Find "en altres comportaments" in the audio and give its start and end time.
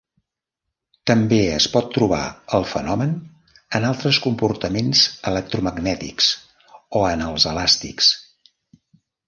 3.81-5.05